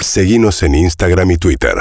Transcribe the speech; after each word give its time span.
Seguimos 0.00 0.62
en 0.62 0.76
Instagram 0.76 1.32
y 1.32 1.36
Twitter. 1.38 1.74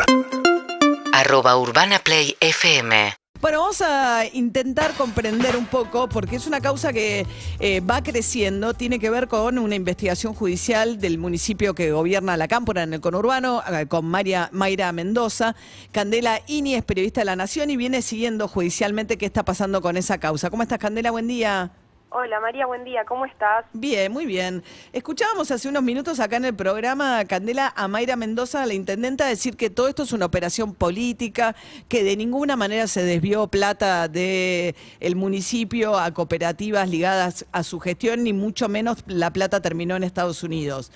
arroba 1.13 1.55
urbanaplayfm 1.57 2.91
Bueno, 3.39 3.59
vamos 3.59 3.81
a 3.81 4.25
intentar 4.33 4.93
comprender 4.93 5.55
un 5.55 5.67
poco, 5.67 6.09
porque 6.09 6.37
es 6.37 6.47
una 6.47 6.59
causa 6.59 6.91
que 6.91 7.27
eh, 7.59 7.79
va 7.79 8.01
creciendo, 8.01 8.73
tiene 8.73 8.97
que 8.97 9.11
ver 9.11 9.27
con 9.27 9.59
una 9.59 9.75
investigación 9.75 10.33
judicial 10.33 10.99
del 10.99 11.19
municipio 11.19 11.75
que 11.75 11.91
gobierna 11.91 12.37
la 12.37 12.47
Cámpora 12.47 12.83
en 12.83 12.93
el 12.93 13.01
conurbano, 13.01 13.61
eh, 13.71 13.85
con 13.85 14.05
María, 14.05 14.49
Mayra 14.51 14.91
Mendoza. 14.91 15.55
Candela 15.91 16.41
Ini 16.47 16.73
es 16.75 16.83
periodista 16.83 17.21
de 17.21 17.25
La 17.25 17.35
Nación 17.35 17.69
y 17.69 17.77
viene 17.77 18.01
siguiendo 18.01 18.47
judicialmente 18.47 19.17
qué 19.17 19.27
está 19.27 19.43
pasando 19.43 19.81
con 19.81 19.95
esa 19.95 20.17
causa. 20.17 20.49
¿Cómo 20.49 20.63
estás, 20.63 20.79
Candela? 20.79 21.11
Buen 21.11 21.27
día. 21.27 21.71
Hola 22.19 22.39
María, 22.39 22.65
buen 22.65 22.83
día, 22.83 23.05
¿cómo 23.05 23.27
estás? 23.27 23.63
Bien, 23.73 24.11
muy 24.11 24.25
bien. 24.25 24.63
Escuchábamos 24.91 25.51
hace 25.51 25.69
unos 25.69 25.83
minutos 25.83 26.19
acá 26.19 26.37
en 26.37 26.45
el 26.45 26.55
programa, 26.55 27.23
Candela, 27.25 27.71
a 27.75 27.87
Mayra 27.87 28.15
Mendoza, 28.15 28.65
la 28.65 28.73
intendenta, 28.73 29.27
decir 29.27 29.55
que 29.55 29.69
todo 29.69 29.87
esto 29.87 30.01
es 30.01 30.11
una 30.13 30.25
operación 30.25 30.73
política, 30.73 31.55
que 31.87 32.03
de 32.03 32.17
ninguna 32.17 32.55
manera 32.55 32.87
se 32.87 33.03
desvió 33.03 33.45
plata 33.45 34.07
del 34.07 34.73
el 34.99 35.15
municipio 35.15 35.95
a 35.95 36.11
cooperativas 36.11 36.89
ligadas 36.89 37.45
a 37.51 37.61
su 37.61 37.79
gestión, 37.79 38.23
ni 38.23 38.33
mucho 38.33 38.67
menos 38.67 39.03
la 39.05 39.29
plata 39.29 39.61
terminó 39.61 39.95
en 39.95 40.03
Estados 40.03 40.41
Unidos. 40.41 40.91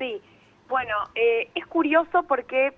Sí, 0.00 0.20
bueno, 0.68 0.92
eh, 1.14 1.48
es 1.54 1.64
curioso 1.68 2.24
porque 2.24 2.72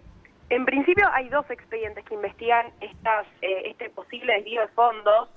en 0.50 0.66
principio 0.66 1.08
hay 1.14 1.30
dos 1.30 1.48
expedientes 1.48 2.04
que 2.04 2.14
investigan 2.14 2.66
estas, 2.82 3.26
eh, 3.40 3.70
este 3.70 3.88
posible 3.88 4.34
desvío 4.34 4.60
de 4.60 4.68
fondos 4.68 5.30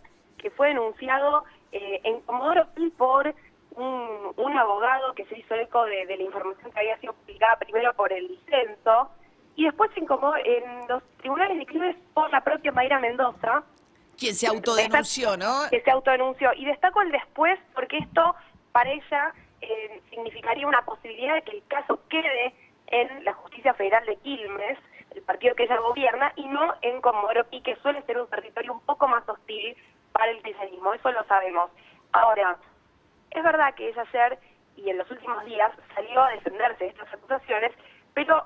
que 0.45 0.51
fue 0.51 0.67
denunciado 0.67 1.43
eh, 1.71 2.01
en 2.03 2.21
Comodoro 2.21 2.67
Pi 2.75 2.91
por 2.91 3.33
un, 3.71 4.31
un 4.37 4.57
abogado 4.59 5.15
que 5.15 5.25
se 5.25 5.39
hizo 5.39 5.55
eco 5.55 5.83
de, 5.85 6.05
de 6.05 6.17
la 6.17 6.23
información 6.23 6.71
que 6.71 6.79
había 6.81 6.99
sido 6.99 7.13
publicada 7.13 7.55
primero 7.55 7.91
por 7.95 8.13
el 8.13 8.27
licenso 8.27 9.09
y 9.55 9.63
después 9.65 9.89
en, 9.97 10.05
Comodoro- 10.05 10.39
en 10.45 10.87
los 10.87 11.01
tribunales 11.17 11.57
de 11.57 11.65
crímenes 11.65 11.95
por 12.13 12.29
la 12.29 12.41
propia 12.41 12.71
Mayra 12.71 12.99
Mendoza, 12.99 13.63
Quien 14.19 14.35
se 14.35 14.45
autodenunció, 14.45 15.35
¿no? 15.35 15.61
que 15.71 15.81
se 15.81 15.89
autodenunció. 15.89 16.53
Y 16.53 16.65
destaco 16.65 17.01
el 17.01 17.09
después 17.11 17.59
porque 17.73 17.97
esto 17.97 18.35
para 18.71 18.91
ella 18.91 19.33
eh, 19.61 19.99
significaría 20.11 20.67
una 20.67 20.85
posibilidad 20.85 21.33
de 21.33 21.41
que 21.41 21.57
el 21.57 21.63
caso 21.67 21.99
quede 22.07 22.53
en 22.85 23.25
la 23.25 23.33
justicia 23.33 23.73
federal 23.73 24.05
de 24.05 24.15
Quilmes, 24.17 24.77
el 25.15 25.23
partido 25.23 25.55
que 25.55 25.63
ella 25.63 25.77
gobierna, 25.79 26.33
y 26.35 26.45
no 26.47 26.75
en 26.83 27.01
Comodoro 27.01 27.45
Pi, 27.45 27.61
que 27.61 27.75
suele 27.77 28.03
ser 28.03 28.19
un 28.21 28.27
territorio 28.27 28.73
un 28.73 28.81
poco 28.81 29.07
más 29.07 29.27
hostil 29.27 29.75
para 30.15 30.31
el 30.31 30.41
kirchnerismo. 30.41 30.93
Eso 30.93 31.11
lo 31.11 31.23
sabemos. 31.25 31.69
Ahora, 32.13 32.57
es 33.31 33.43
verdad 33.43 33.75
que 33.75 33.89
ella 33.89 34.03
ayer 34.13 34.39
y 34.77 34.89
en 34.89 34.97
los 34.97 35.11
últimos 35.11 35.43
días 35.43 35.71
salió 35.93 36.23
a 36.23 36.31
defenderse 36.31 36.85
de 36.85 36.89
estas 36.91 37.13
acusaciones, 37.13 37.73
pero 38.13 38.45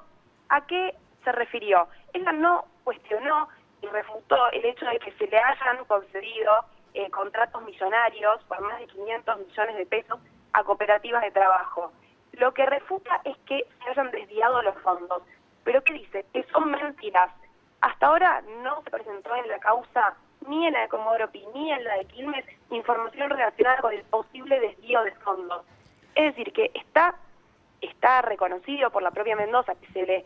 ¿a 0.50 0.66
qué 0.66 0.96
se 1.24 1.32
refirió? 1.32 1.88
Ella 2.14 2.32
no 2.32 2.66
cuestionó 2.84 3.50
y 3.84 3.88
refutó 3.88 4.50
el 4.52 4.66
hecho 4.66 4.86
de 4.88 4.98
que 4.98 5.12
se 5.12 5.28
le 5.28 5.38
hayan 5.38 5.86
concedido 5.86 6.52
eh, 6.96 7.10
contratos 7.12 7.62
millonarios 7.64 8.44
por 8.46 8.60
más 8.62 8.80
de 8.80 8.88
500 8.88 9.38
millones 9.38 9.78
de 9.78 9.86
pesos 9.86 10.20
a 10.54 10.64
cooperativas 10.64 11.22
de 11.22 11.32
trabajo. 11.32 11.92
Lo 12.34 12.52
que 12.54 12.66
refuta 12.66 13.22
es 13.26 13.38
que 13.46 13.68
se 13.84 13.90
hayan 13.92 14.10
desviado 14.10 14.62
los 14.64 14.76
fondos. 14.80 15.22
¿Pero 15.64 15.84
qué 15.84 15.94
dice? 15.94 16.26
Que 16.34 16.44
son 16.46 16.72
mentiras. 16.72 17.30
Hasta 17.82 18.08
ahora 18.08 18.42
no 18.64 18.82
se 18.84 18.90
presentó 18.90 19.36
en 19.36 19.48
la 19.50 19.60
causa, 19.60 20.16
ni 20.50 20.66
en 20.66 20.74
la 20.74 20.82
de 20.82 20.90
Comodoro 20.90 21.30
Pi, 21.32 21.46
ni 21.54 21.72
en 21.72 21.84
la 21.84 21.98
de 21.98 22.06
Quilmes, 22.06 22.46
información 22.72 23.30
relacionada 23.30 23.82
con 23.82 23.94
el 23.94 24.04
posible 24.04 24.60
desvío 24.60 25.04
de 25.04 25.12
fondos. 25.16 25.64
Es 26.16 26.36
decir, 26.36 26.52
que 26.52 26.72
está, 26.74 27.16
está 27.82 28.22
reconocido 28.24 28.90
por 28.90 29.04
la 29.04 29.12
propia 29.12 29.36
Mendoza 29.36 29.76
que 29.76 29.88
se 29.94 30.06
le 30.06 30.26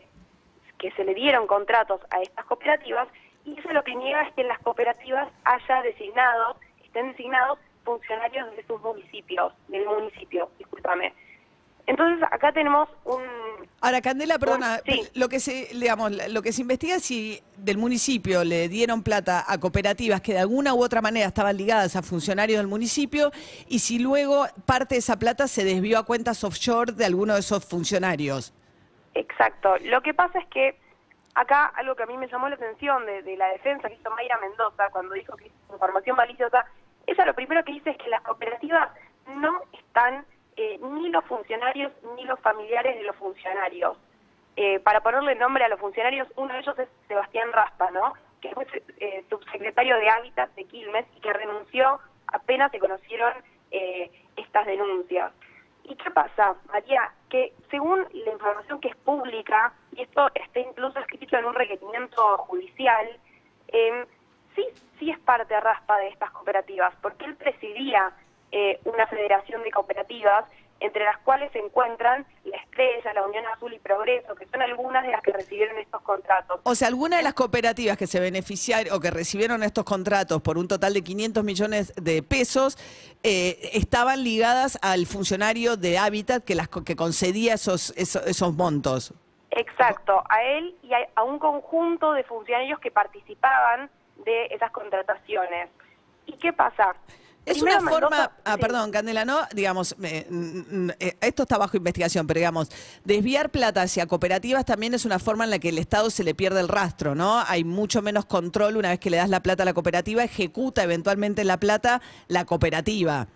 que 0.78 0.90
se 0.92 1.04
le 1.04 1.14
dieron 1.14 1.46
contratos 1.46 2.00
a 2.10 2.20
estas 2.20 2.44
cooperativas 2.46 3.08
y 3.44 3.58
eso 3.58 3.72
lo 3.72 3.84
que 3.84 3.94
niega 3.94 4.22
es 4.22 4.34
que 4.34 4.42
en 4.42 4.48
las 4.48 4.58
cooperativas 4.58 5.28
haya 5.44 5.82
designado, 5.82 6.56
estén 6.82 7.12
designados 7.12 7.58
funcionarios 7.84 8.54
de 8.56 8.66
sus 8.66 8.80
municipios, 8.80 9.52
del 9.68 9.84
municipio, 9.86 10.50
discúlpame. 10.58 11.14
Entonces 11.86 12.26
acá 12.30 12.52
tenemos 12.52 12.88
un 13.04 13.22
Ahora, 13.80 14.00
Candela, 14.00 14.38
perdona, 14.38 14.80
Sí. 14.86 15.02
lo 15.14 15.28
que 15.28 15.40
se, 15.40 15.68
digamos, 15.74 16.10
lo 16.30 16.40
que 16.40 16.52
se 16.52 16.62
investiga 16.62 16.94
es 16.94 17.04
si 17.04 17.42
del 17.58 17.76
municipio 17.76 18.42
le 18.42 18.68
dieron 18.70 19.02
plata 19.02 19.44
a 19.46 19.60
cooperativas 19.60 20.22
que 20.22 20.32
de 20.32 20.38
alguna 20.38 20.72
u 20.72 20.82
otra 20.82 21.02
manera 21.02 21.26
estaban 21.26 21.54
ligadas 21.58 21.94
a 21.94 22.02
funcionarios 22.02 22.58
del 22.58 22.66
municipio 22.66 23.30
y 23.68 23.80
si 23.80 23.98
luego 23.98 24.46
parte 24.64 24.94
de 24.94 25.00
esa 25.00 25.18
plata 25.18 25.46
se 25.48 25.64
desvió 25.64 25.98
a 25.98 26.04
cuentas 26.06 26.44
offshore 26.44 26.92
de 26.92 27.04
alguno 27.04 27.34
de 27.34 27.40
esos 27.40 27.62
funcionarios. 27.66 28.54
Exacto. 29.12 29.76
Lo 29.82 30.00
que 30.00 30.14
pasa 30.14 30.38
es 30.38 30.46
que 30.46 30.78
acá 31.34 31.66
algo 31.76 31.94
que 31.94 32.04
a 32.04 32.06
mí 32.06 32.16
me 32.16 32.28
llamó 32.28 32.48
la 32.48 32.54
atención 32.54 33.04
de, 33.04 33.22
de 33.22 33.36
la 33.36 33.48
defensa 33.48 33.88
que 33.88 33.96
hizo 33.96 34.10
Mayra 34.12 34.38
Mendoza 34.38 34.88
cuando 34.92 35.14
dijo 35.14 35.36
que 35.36 35.46
es 35.46 35.52
información 35.70 36.16
maliciosa, 36.16 36.64
ella 37.06 37.26
lo 37.26 37.34
primero 37.34 37.62
que 37.64 37.72
dice 37.72 37.90
es 37.90 37.98
que 37.98 38.08
las 38.08 38.22
cooperativas 38.22 38.88
no 39.36 39.60
están 39.74 40.24
eh, 40.56 40.78
ni 40.80 41.08
los 41.08 41.24
funcionarios 41.24 41.92
ni 42.16 42.24
los 42.24 42.40
familiares 42.40 42.96
de 42.96 43.04
los 43.04 43.16
funcionarios. 43.16 43.96
Eh, 44.56 44.78
para 44.80 45.00
ponerle 45.00 45.34
nombre 45.34 45.64
a 45.64 45.68
los 45.68 45.80
funcionarios, 45.80 46.28
uno 46.36 46.52
de 46.52 46.60
ellos 46.60 46.78
es 46.78 46.88
Sebastián 47.08 47.52
Raspa, 47.52 47.90
¿no? 47.90 48.14
que 48.44 48.54
fue 48.54 48.66
eh, 48.98 49.24
subsecretario 49.30 49.96
de 49.96 50.10
Hábitat 50.10 50.54
de 50.54 50.64
Quilmes 50.64 51.06
y 51.16 51.20
que 51.20 51.32
renunció 51.32 51.98
apenas 52.26 52.70
se 52.70 52.78
conocieron 52.78 53.32
eh, 53.70 54.10
estas 54.36 54.66
denuncias. 54.66 55.32
¿Y 55.84 55.96
qué 55.96 56.10
pasa, 56.10 56.54
María? 56.70 57.10
Que 57.30 57.54
según 57.70 58.06
la 58.12 58.32
información 58.32 58.80
que 58.80 58.88
es 58.88 58.96
pública, 58.96 59.72
y 59.92 60.02
esto 60.02 60.30
está 60.34 60.60
incluso 60.60 60.98
escrito 60.98 61.38
en 61.38 61.46
un 61.46 61.54
requerimiento 61.54 62.36
judicial, 62.38 63.18
eh, 63.68 64.06
sí, 64.54 64.66
sí 64.98 65.10
es 65.10 65.18
parte 65.20 65.58
raspa 65.60 65.98
de 65.98 66.08
estas 66.08 66.30
cooperativas, 66.32 66.94
porque 67.00 67.24
él 67.24 67.36
presidía 67.36 68.12
eh, 68.56 68.78
una 68.84 69.04
federación 69.08 69.64
de 69.64 69.72
cooperativas, 69.72 70.44
entre 70.78 71.04
las 71.04 71.18
cuales 71.18 71.50
se 71.50 71.58
encuentran 71.58 72.24
La 72.44 72.56
Estrella, 72.58 73.12
la 73.12 73.26
Unión 73.26 73.44
Azul 73.46 73.72
y 73.72 73.80
Progreso, 73.80 74.36
que 74.36 74.46
son 74.46 74.62
algunas 74.62 75.02
de 75.04 75.10
las 75.10 75.22
que 75.22 75.32
recibieron 75.32 75.76
estos 75.78 76.00
contratos. 76.02 76.60
O 76.62 76.76
sea, 76.76 76.86
alguna 76.86 77.16
de 77.16 77.24
las 77.24 77.34
cooperativas 77.34 77.96
que 77.96 78.06
se 78.06 78.20
beneficiaron 78.20 78.92
o 78.92 79.00
que 79.00 79.10
recibieron 79.10 79.64
estos 79.64 79.82
contratos 79.82 80.40
por 80.40 80.56
un 80.56 80.68
total 80.68 80.94
de 80.94 81.02
500 81.02 81.42
millones 81.42 81.92
de 81.96 82.22
pesos 82.22 82.78
eh, 83.24 83.58
estaban 83.72 84.22
ligadas 84.22 84.78
al 84.82 85.06
funcionario 85.06 85.76
de 85.76 85.98
Hábitat 85.98 86.44
que 86.44 86.54
las 86.54 86.68
que 86.68 86.94
concedía 86.94 87.54
esos, 87.54 87.92
esos, 87.96 88.24
esos 88.24 88.54
montos. 88.54 89.12
Exacto, 89.50 90.22
a 90.28 90.44
él 90.44 90.76
y 90.84 90.94
a, 90.94 90.98
a 91.16 91.24
un 91.24 91.40
conjunto 91.40 92.12
de 92.12 92.22
funcionarios 92.22 92.78
que 92.78 92.92
participaban 92.92 93.90
de 94.24 94.46
esas 94.46 94.70
contrataciones. 94.70 95.70
¿Y 96.26 96.34
qué 96.34 96.52
pasa? 96.52 96.94
Es 97.46 97.60
una 97.62 97.78
forma, 97.80 98.08
Mendoza- 98.10 98.30
ah, 98.44 98.54
sí. 98.54 98.60
perdón, 98.60 98.90
Candela, 98.90 99.24
no, 99.24 99.40
digamos, 99.54 99.94
eh, 100.02 100.26
mm, 100.30 100.90
eh, 100.98 101.16
esto 101.20 101.42
está 101.42 101.58
bajo 101.58 101.76
investigación, 101.76 102.26
pero 102.26 102.38
digamos, 102.38 102.70
desviar 103.04 103.50
plata 103.50 103.82
hacia 103.82 104.06
cooperativas 104.06 104.64
también 104.64 104.94
es 104.94 105.04
una 105.04 105.18
forma 105.18 105.44
en 105.44 105.50
la 105.50 105.58
que 105.58 105.68
el 105.68 105.78
Estado 105.78 106.08
se 106.10 106.24
le 106.24 106.34
pierde 106.34 106.60
el 106.60 106.68
rastro, 106.68 107.14
¿no? 107.14 107.42
Hay 107.46 107.64
mucho 107.64 108.00
menos 108.00 108.24
control 108.24 108.76
una 108.78 108.88
vez 108.90 108.98
que 109.00 109.10
le 109.10 109.18
das 109.18 109.28
la 109.28 109.40
plata 109.40 109.62
a 109.62 109.66
la 109.66 109.74
cooperativa, 109.74 110.24
ejecuta 110.24 110.82
eventualmente 110.82 111.44
la 111.44 111.58
plata 111.58 112.00
la 112.28 112.44
cooperativa. 112.46 113.26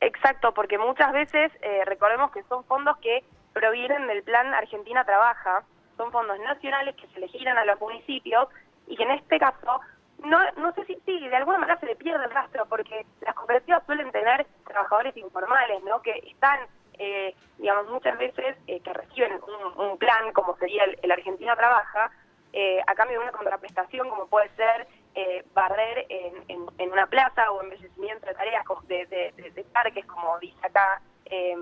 Exacto, 0.00 0.52
porque 0.52 0.76
muchas 0.76 1.12
veces 1.12 1.50
eh, 1.62 1.84
recordemos 1.86 2.30
que 2.32 2.42
son 2.50 2.64
fondos 2.64 2.98
que 2.98 3.24
provienen 3.54 4.06
del 4.08 4.22
plan 4.22 4.52
Argentina 4.52 5.04
Trabaja, 5.04 5.62
son 5.96 6.12
fondos 6.12 6.36
nacionales 6.40 6.94
que 6.96 7.06
se 7.14 7.20
le 7.20 7.28
giran 7.28 7.56
a 7.56 7.64
los 7.64 7.80
municipios 7.80 8.48
y 8.86 8.96
que 8.96 9.04
en 9.04 9.12
este 9.12 9.38
caso 9.38 9.80
no, 10.24 10.38
no 10.56 10.72
sé 10.74 10.84
si 10.86 10.94
sí, 11.06 11.28
de 11.28 11.36
alguna 11.36 11.58
manera 11.58 11.78
se 11.80 11.86
le 11.86 11.96
pierde 11.96 12.24
el 12.24 12.30
rastro 12.30 12.66
porque 12.66 13.06
las 13.20 13.34
cooperativas 13.34 13.84
suelen 13.86 14.10
tener 14.12 14.46
trabajadores 14.66 15.16
informales, 15.16 15.82
¿no? 15.84 16.00
Que 16.02 16.12
están, 16.30 16.60
eh, 16.98 17.34
digamos, 17.58 17.90
muchas 17.90 18.18
veces 18.18 18.56
eh, 18.66 18.80
que 18.80 18.92
reciben 18.92 19.40
un, 19.76 19.98
plan 19.98 20.32
como 20.32 20.56
sería 20.56 20.84
el, 20.84 20.98
el 21.02 21.12
Argentina 21.12 21.54
Trabaja 21.56 22.10
eh, 22.52 22.80
a 22.86 22.94
cambio 22.94 23.18
de 23.18 23.24
una 23.24 23.32
contraprestación 23.32 24.08
como 24.08 24.26
puede 24.26 24.48
ser 24.56 24.86
eh, 25.14 25.44
barrer 25.54 26.06
en, 26.08 26.90
una 26.92 27.06
plaza 27.06 27.50
o 27.50 27.62
embellecimiento 27.62 28.26
de 28.26 28.34
tareas 28.34 28.64
de, 28.86 29.06
de- 29.06 29.64
parques, 29.72 30.04
como 30.06 30.38
dice 30.38 30.58
acá 30.66 31.00
eh, 31.26 31.56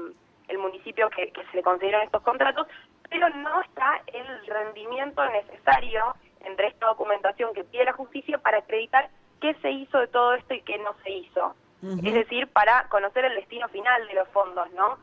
el 0.48 0.58
municipio 0.58 1.08
que, 1.10 1.30
que 1.32 1.44
se 1.46 1.56
le 1.56 1.62
concedieron 1.62 2.02
estos 2.02 2.22
contratos, 2.22 2.66
pero 3.08 3.28
no 3.30 3.60
está 3.62 4.02
el 4.06 4.46
rendimiento 4.46 5.24
necesario 5.30 6.14
entre 6.52 6.68
esta 6.68 6.86
documentación 6.86 7.52
que 7.54 7.64
pide 7.64 7.84
la 7.84 7.92
justicia 7.94 8.38
para 8.38 8.58
acreditar 8.58 9.08
qué 9.40 9.54
se 9.62 9.70
hizo 9.70 9.98
de 9.98 10.06
todo 10.06 10.34
esto 10.34 10.54
y 10.54 10.60
qué 10.62 10.78
no 10.78 10.94
se 11.02 11.10
hizo. 11.10 11.54
Es 11.82 12.14
decir, 12.14 12.46
para 12.46 12.88
conocer 12.88 13.24
el 13.24 13.34
destino 13.34 13.68
final 13.68 14.06
de 14.06 14.14
los 14.14 14.28
fondos, 14.28 14.70
¿no? 14.72 14.98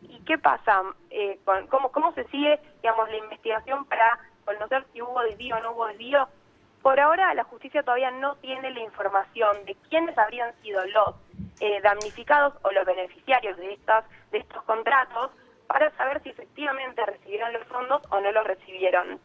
¿Y 0.00 0.18
qué 0.24 0.38
pasa? 0.38 0.82
Eh, 1.10 1.38
con- 1.44 1.66
cómo, 1.66 1.92
¿Cómo 1.92 2.12
se 2.14 2.24
sigue, 2.28 2.58
digamos, 2.82 3.08
la 3.10 3.16
investigación 3.18 3.84
para 3.84 4.18
conocer 4.46 4.86
si 4.92 5.02
hubo 5.02 5.20
desvío 5.22 5.56
o 5.56 5.60
no 5.60 5.72
hubo 5.72 5.86
desvío? 5.88 6.26
Por 6.80 6.98
ahora 6.98 7.34
la 7.34 7.44
justicia 7.44 7.82
todavía 7.82 8.10
no 8.10 8.36
tiene 8.36 8.70
la 8.70 8.80
información 8.80 9.64
de 9.66 9.74
quiénes 9.90 10.16
habrían 10.16 10.54
sido 10.62 10.82
los 10.86 11.14
eh, 11.60 11.80
damnificados 11.82 12.54
o 12.62 12.70
los 12.72 12.84
beneficiarios 12.86 13.56
de 13.58 13.74
estas 13.74 14.04
de 14.32 14.38
estos 14.38 14.62
contratos 14.64 15.30
para 15.68 15.90
saber 15.96 16.22
si 16.22 16.30
efectivamente 16.30 17.04
recibieron 17.06 17.52
los 17.52 17.62
fondos 17.68 18.02
o 18.10 18.20
no 18.20 18.32
los 18.32 18.44
recibieron. 18.46 19.20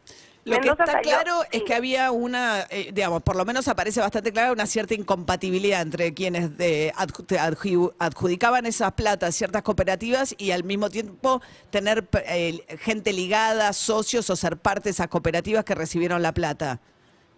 Lo 0.56 0.60
que 0.60 0.68
está 0.68 0.86
salió- 0.86 1.02
claro 1.02 1.32
es 1.52 1.62
que 1.62 1.74
había 1.74 2.10
una, 2.10 2.62
eh, 2.70 2.90
digamos, 2.92 3.22
por 3.22 3.36
lo 3.36 3.44
menos 3.44 3.68
aparece 3.68 4.00
bastante 4.00 4.32
clara 4.32 4.52
una 4.52 4.66
cierta 4.66 4.94
incompatibilidad 4.94 5.80
entre 5.82 6.14
quienes 6.14 6.56
de, 6.56 6.92
adju- 6.96 7.26
te 7.26 7.38
adju- 7.38 7.92
adjudicaban 7.98 8.66
esas 8.66 8.92
platas 8.92 9.28
a 9.30 9.32
ciertas 9.32 9.62
cooperativas 9.62 10.34
y 10.38 10.50
al 10.52 10.64
mismo 10.64 10.90
tiempo 10.90 11.40
tener 11.70 12.06
eh, 12.26 12.64
gente 12.80 13.12
ligada, 13.12 13.72
socios 13.72 14.28
o 14.30 14.36
ser 14.36 14.56
parte 14.56 14.84
de 14.84 14.90
esas 14.90 15.08
cooperativas 15.08 15.64
que 15.64 15.74
recibieron 15.74 16.22
la 16.22 16.32
plata. 16.32 16.80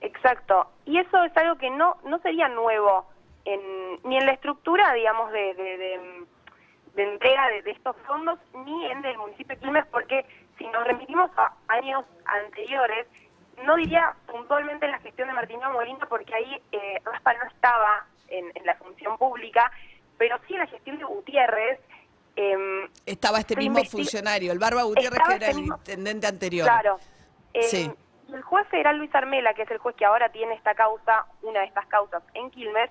Exacto. 0.03 0.71
Y 0.87 0.99
eso 0.99 1.23
es 1.25 1.37
algo 1.37 1.57
que 1.59 1.71
no, 1.71 1.97
no 2.05 2.19
sería 2.21 2.49
nuevo 2.49 3.07
en, 3.45 3.61
ni 4.05 4.17
en 4.17 4.27
la 4.27 4.33
estructura, 4.33 4.93
digamos, 4.95 5.31
de, 5.33 5.55
de, 5.55 5.77
de- 5.79 6.25
de 6.97 7.05
entrega 7.13 7.49
de, 7.49 7.63
de 7.63 7.71
estos 7.71 7.95
fondos, 8.05 8.39
ni 8.67 8.87
en 8.87 9.05
el 9.05 9.17
municipio 9.17 9.55
de 9.55 9.61
Quilmes, 9.61 9.87
porque 9.93 10.27
si 10.61 10.67
nos 10.69 10.85
remitimos 10.87 11.31
a 11.39 11.53
años 11.69 12.05
anteriores, 12.27 13.07
no 13.65 13.77
diría 13.77 14.15
puntualmente 14.27 14.85
en 14.85 14.93
la 14.93 14.99
gestión 14.99 15.29
de 15.29 15.35
Martín 15.35 15.59
Molina, 15.73 16.05
porque 16.07 16.35
ahí 16.35 16.63
eh, 16.73 17.01
Raspa 17.05 17.33
no 17.35 17.45
estaba 17.49 18.05
en, 18.29 18.53
en 18.55 18.67
la 18.67 18.75
función 18.77 19.17
pública, 19.17 19.73
pero 20.19 20.37
sí 20.47 20.53
en 20.55 20.61
la 20.61 20.67
gestión 20.67 20.99
de 20.99 21.05
Gutiérrez. 21.05 21.81
em, 22.37 22.89
Estaba 23.07 23.39
este 23.39 23.57
mismo 23.57 23.83
funcionario, 23.85 24.53
el 24.53 24.59
Barba 24.59 24.83
Gutiérrez, 24.83 25.19
que 25.27 25.35
era 25.35 25.47
este 25.47 25.51
el 25.51 25.57
mismo- 25.57 25.77
intendente 25.79 26.27
anterior. 26.27 26.67
Claro. 26.67 26.99
Eh, 27.55 27.63
Sí. 27.63 27.91
El 28.33 28.43
juez 28.43 28.69
federal 28.69 28.97
Luis 28.99 29.13
Armela, 29.15 29.55
que 29.55 29.63
es 29.63 29.71
el 29.73 29.79
juez 29.79 29.97
que 29.97 30.05
ahora 30.05 30.29
tiene 30.29 30.55
esta 30.55 30.75
causa, 30.75 31.25
una 31.43 31.61
de 31.61 31.67
estas 31.67 31.87
causas 31.87 32.23
en 32.35 32.49
Quilmes, 32.51 32.89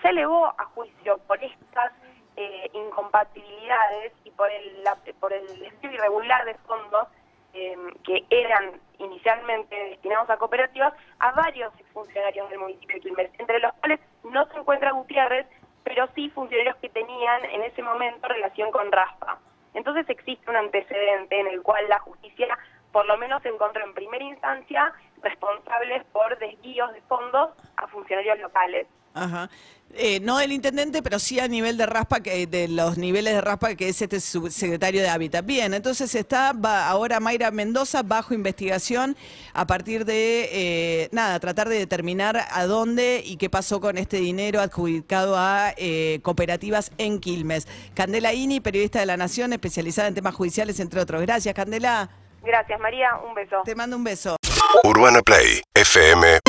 se 0.00 0.08
elevó 0.08 0.46
a 0.58 0.64
juicio 0.74 1.18
por 1.28 1.38
estas 1.44 1.92
eh, 2.36 2.70
incompatibilidades 2.72 4.12
y 4.24 4.30
por 4.30 4.50
el, 4.50 4.82
la- 4.84 4.98
por 5.20 5.32
el 5.32 5.46
desvío 5.58 5.92
irregular 5.92 6.44
de 6.44 6.54
fondos 6.66 7.08
eh, 7.54 7.76
que 8.04 8.24
eran 8.30 8.80
inicialmente 8.98 9.74
destinados 9.90 10.30
a 10.30 10.36
cooperativas 10.38 10.94
a 11.18 11.32
varios 11.32 11.72
funcionarios 11.92 12.48
del 12.48 12.58
municipio 12.60 12.96
de 12.96 13.00
Quilmes, 13.02 13.30
entre 13.38 13.58
los 13.58 13.72
cuales 13.74 14.00
no 14.24 14.46
se 14.46 14.56
encuentra 14.58 14.92
Gutiérrez, 14.92 15.46
pero 15.84 16.08
sí 16.14 16.30
funcionarios 16.30 16.76
que 16.76 16.88
tenían 16.88 17.44
en 17.44 17.62
ese 17.62 17.82
momento 17.82 18.26
relación 18.28 18.70
con 18.70 18.90
Raspa. 18.90 19.38
Entonces 19.74 20.08
existe 20.08 20.48
un 20.50 20.56
antecedente 20.56 21.38
en 21.40 21.48
el 21.48 21.62
cual 21.62 21.86
la 21.88 21.98
justicia 21.98 22.58
por 22.92 23.06
lo 23.06 23.16
menos 23.16 23.44
encontró 23.44 23.82
en 23.84 23.94
primera 23.94 24.24
instancia 24.24 24.92
responsables 25.22 26.04
por 26.12 26.38
desvíos 26.38 26.92
de 26.92 27.00
fondos 27.02 27.50
a 27.76 27.86
funcionarios 27.88 28.38
locales. 28.38 28.86
Ajá. 29.14 29.50
Eh, 29.94 30.20
no 30.20 30.38
del 30.38 30.52
intendente, 30.52 31.02
pero 31.02 31.18
sí 31.18 31.38
a 31.38 31.48
nivel 31.48 31.76
de 31.76 31.84
raspa, 31.84 32.20
que 32.20 32.46
de 32.46 32.66
los 32.66 32.96
niveles 32.96 33.34
de 33.34 33.42
raspa 33.42 33.74
que 33.74 33.90
es 33.90 34.00
este 34.00 34.20
subsecretario 34.20 35.02
de 35.02 35.08
Hábitat. 35.08 35.44
Bien, 35.44 35.74
entonces 35.74 36.14
está 36.14 36.54
va 36.54 36.88
ahora 36.88 37.20
Mayra 37.20 37.50
Mendoza 37.50 38.02
bajo 38.02 38.32
investigación 38.32 39.16
a 39.52 39.66
partir 39.66 40.06
de, 40.06 40.48
eh, 40.50 41.08
nada, 41.12 41.38
tratar 41.40 41.68
de 41.68 41.78
determinar 41.78 42.40
a 42.50 42.64
dónde 42.64 43.22
y 43.22 43.36
qué 43.36 43.50
pasó 43.50 43.82
con 43.82 43.98
este 43.98 44.16
dinero 44.16 44.60
adjudicado 44.60 45.36
a 45.36 45.74
eh, 45.76 46.20
cooperativas 46.22 46.90
en 46.96 47.20
Quilmes. 47.20 47.68
Candela 47.94 48.32
Ini, 48.32 48.60
periodista 48.60 48.98
de 49.00 49.06
La 49.06 49.18
Nación, 49.18 49.52
especializada 49.52 50.08
en 50.08 50.14
temas 50.14 50.34
judiciales, 50.34 50.80
entre 50.80 51.00
otros. 51.00 51.20
Gracias, 51.20 51.54
Candela. 51.54 52.08
Gracias, 52.42 52.80
María. 52.80 53.10
Un 53.28 53.34
beso. 53.34 53.56
Te 53.64 53.74
mando 53.74 53.96
un 53.96 54.04
beso. 54.04 54.36
Urbana 54.84 55.20
Play 55.20 55.62
fm 55.74 56.40